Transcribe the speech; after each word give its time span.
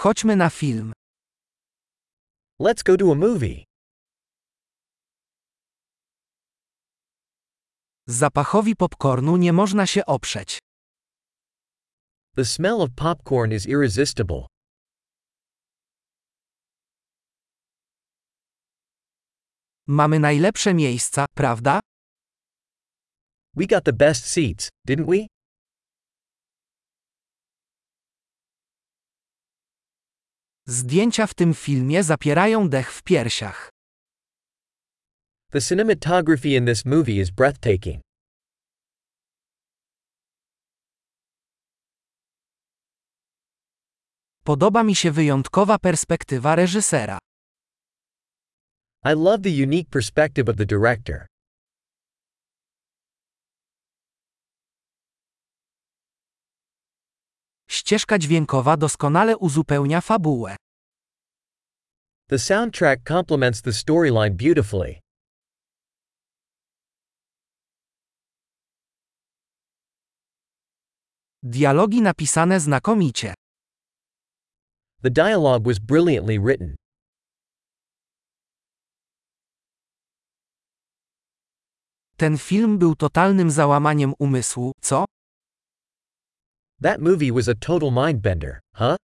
Chodźmy 0.00 0.36
na 0.36 0.50
film. 0.50 0.92
Let's 2.60 2.82
go 2.82 2.96
to 2.96 3.12
a 3.12 3.14
movie. 3.14 3.64
Zapachowi 8.06 8.76
popcornu 8.76 9.36
nie 9.36 9.52
można 9.52 9.86
się 9.86 10.06
oprzeć. 10.06 10.58
The 12.36 12.44
smell 12.44 12.80
of 12.80 12.90
popcorn 12.96 13.52
is 13.52 13.66
irresistible. 13.66 14.46
Mamy 19.86 20.18
najlepsze 20.18 20.74
miejsca, 20.74 21.26
prawda? 21.34 21.80
We 23.56 23.66
got 23.66 23.84
the 23.84 23.92
best 23.92 24.26
seats, 24.26 24.68
didn't 24.88 25.06
we? 25.06 25.39
Zdjęcia 30.70 31.26
w 31.26 31.34
tym 31.34 31.54
filmie 31.54 32.02
zapierają 32.02 32.68
dech 32.68 32.92
w 32.92 33.02
piersiach. 33.02 33.70
The 35.52 35.60
cinematography 35.60 36.48
in 36.48 36.66
this 36.66 36.84
movie 36.84 37.20
is 37.20 37.30
breathtaking. 37.30 38.00
Podoba 44.44 44.82
mi 44.84 44.94
się 44.96 45.10
wyjątkowa 45.10 45.78
perspektywa 45.78 46.54
reżysera. 46.56 47.18
I 49.04 49.14
love 49.14 49.42
the 49.42 49.62
unique 49.64 49.90
perspective 49.90 50.48
of 50.48 50.56
the 50.56 50.66
director. 50.66 51.26
Ścieżka 57.70 58.18
dźwiękowa 58.18 58.76
doskonale 58.76 59.36
uzupełnia 59.36 60.00
fabułę. 60.00 60.56
The 62.30 62.38
soundtrack 62.38 63.02
complements 63.04 63.60
the 63.60 63.72
storyline 63.72 64.36
beautifully. 64.36 65.00
Dialogi 71.42 72.00
napisane 72.00 72.60
znakomicie. 72.60 73.34
The 75.02 75.10
dialogue 75.10 75.66
was 75.66 75.80
brilliantly 75.80 76.38
written. 76.38 76.76
Ten 82.16 82.36
film 82.38 82.78
był 82.78 82.94
totalnym 82.94 83.50
załamaniem 83.50 84.14
umysłu, 84.18 84.72
co? 84.80 85.04
That 86.80 87.00
movie 87.00 87.32
was 87.32 87.48
a 87.48 87.54
total 87.54 87.90
mindbender, 87.90 88.60
huh? 88.74 88.96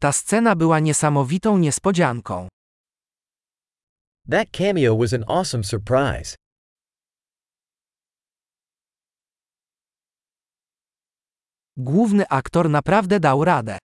Ta 0.00 0.12
scena 0.12 0.56
była 0.56 0.80
niesamowitą 0.80 1.58
niespodzianką. 1.58 2.48
That 4.30 4.48
cameo 4.52 4.96
was 4.96 5.12
an 5.12 5.24
awesome 5.28 5.64
surprise. 5.64 6.36
Główny 11.76 12.28
aktor 12.28 12.70
naprawdę 12.70 13.20
dał 13.20 13.44
radę. 13.44 13.78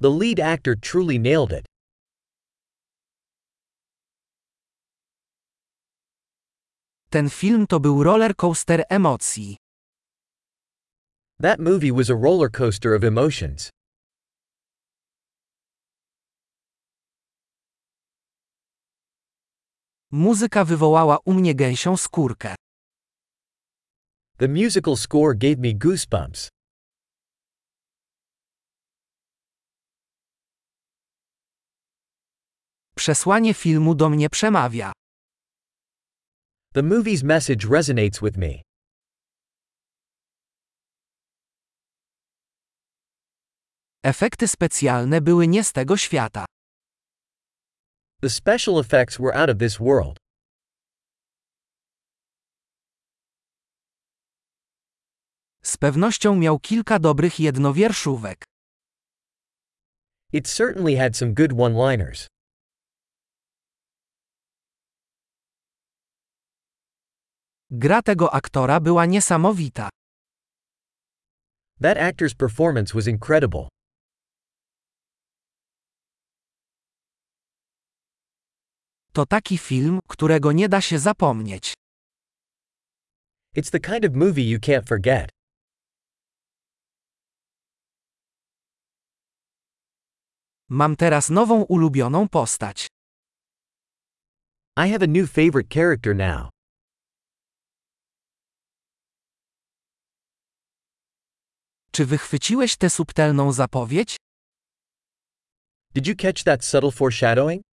The 0.00 0.08
lead 0.10 0.40
actor 0.40 0.80
truly 0.80 1.18
nailed 1.18 1.52
it. 1.52 1.66
Ten 7.10 7.30
film 7.30 7.66
to 7.66 7.80
był 7.80 8.02
roller 8.02 8.36
coaster 8.36 8.84
emocji. 8.88 9.56
That 11.40 11.60
movie 11.60 11.92
was 11.92 12.10
a 12.10 12.14
roller 12.14 12.50
coaster 12.50 12.94
of 12.94 13.04
emotions. 13.04 13.70
Muzyka 20.12 20.64
wywołała 20.64 21.18
u 21.24 21.32
mnie 21.32 21.54
gęsią 21.54 21.96
skórkę. 21.96 22.54
The 24.38 24.48
musical 24.48 24.96
score 24.96 25.34
gave 25.34 25.58
me 25.58 25.74
goosebumps. 25.74 26.48
Przesłanie 32.96 33.54
filmu 33.54 33.94
do 33.94 34.08
mnie 34.08 34.30
przemawia. 34.30 34.92
The 36.74 36.82
movie's 36.82 37.24
message 37.24 37.68
resonates 37.70 38.20
with 38.20 38.36
me. 38.36 38.62
Efekty 44.02 44.48
specjalne 44.48 45.20
były 45.20 45.48
nie 45.48 45.64
z 45.64 45.72
tego 45.72 45.96
świata. 45.96 46.44
The 48.22 48.30
special 48.30 48.78
effects 48.78 49.18
were 49.18 49.34
out 49.34 49.50
of 49.50 49.58
this 49.58 49.80
world. 49.80 50.16
Z 55.62 55.76
pewnością 55.76 56.36
miał 56.36 56.58
kilka 56.58 56.98
dobrych 56.98 57.40
jednowierszówek. 57.40 58.44
It 60.32 60.48
certainly 60.48 60.96
had 60.96 61.16
some 61.16 61.32
good 61.32 61.52
one-liners. 61.60 62.26
Gra 67.70 68.02
tego 68.02 68.34
aktora 68.34 68.80
była 68.80 69.06
niesamowita. 69.06 69.88
That 71.80 71.98
actor's 71.98 72.34
performance 72.34 72.94
was 72.94 73.06
incredible. 73.06 73.68
To 79.14 79.26
taki 79.26 79.58
film, 79.58 80.00
którego 80.08 80.52
nie 80.52 80.68
da 80.68 80.80
się 80.80 80.98
zapomnieć. 80.98 81.74
It's 83.56 83.70
the 83.70 83.80
kind 83.80 84.04
of 84.04 84.12
movie 84.14 84.42
you 84.42 84.58
can't 84.58 84.88
forget. 84.88 85.30
Mam 90.68 90.96
teraz 90.96 91.30
nową 91.30 91.62
ulubioną 91.62 92.28
postać. 92.28 92.86
I 94.76 94.90
have 94.90 95.02
a 95.02 95.06
new 95.06 95.30
favorite 95.30 95.68
character 95.74 96.16
now. 96.16 96.48
Czy 101.92 102.06
wychwyciłeś 102.06 102.76
tę 102.76 102.90
subtelną 102.90 103.52
zapowiedź? 103.52 104.16
Did 105.94 106.06
you 106.06 106.16
catch 106.16 106.44
that 106.44 106.64
subtle 106.64 106.90
foreshadowing? 106.90 107.71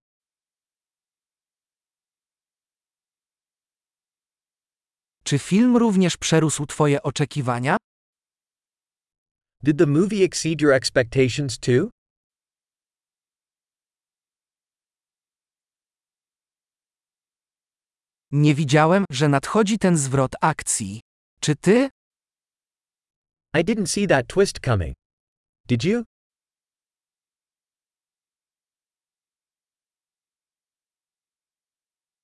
Czy 5.24 5.38
film 5.38 5.76
również 5.76 6.16
przerósł 6.16 6.66
Twoje 6.66 7.02
oczekiwania? 7.02 7.76
Did 9.62 9.78
the 9.78 9.86
movie 9.86 10.24
exceed 10.24 10.60
your 10.60 10.72
expectations 10.72 11.58
too? 11.58 11.90
Nie 18.32 18.54
widziałem, 18.54 19.04
że 19.10 19.28
nadchodzi 19.28 19.78
ten 19.78 19.96
zwrot 19.96 20.32
akcji. 20.40 21.00
Czy 21.40 21.56
ty? 21.56 21.88
I 23.54 23.64
didn't 23.64 23.86
see 23.86 24.06
that 24.06 24.26
twist 24.26 24.60
coming. 24.60 24.94
Did 25.68 25.84
you? 25.84 26.04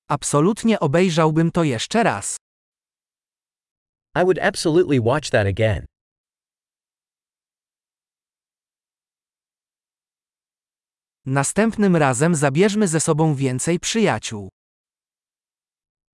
Absolutnie 0.09 0.79
obejrzałbym 0.79 1.51
to 1.51 1.63
jeszcze 1.63 2.03
raz. 2.03 2.37
I 4.15 4.23
would 4.23 4.39
absolutely 4.39 4.99
watch 4.99 5.29
that 5.29 5.47
again. 5.47 5.85
Następnym 11.25 11.95
razem 11.95 12.35
zabierzmy 12.35 12.87
ze 12.87 12.99
sobą 12.99 13.35
więcej 13.35 13.79
przyjaciół. 13.79 14.49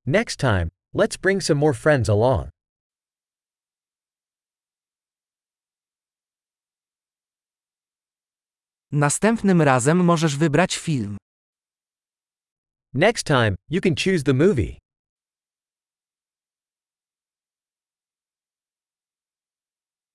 Next 0.06 0.38
time, 0.40 0.68
let's 0.96 1.18
bring 1.18 1.44
some 1.44 1.60
more 1.60 1.74
friends 1.74 2.10
along. 2.10 2.50
Następnym 8.92 9.62
razem 9.62 10.04
możesz 10.04 10.38
wybrać 10.38 10.78
film. 10.78 11.18
Next 12.94 13.24
time, 13.24 13.56
you 13.70 13.82
can 13.82 13.96
choose 13.96 14.24
the 14.24 14.34
movie. 14.34 14.87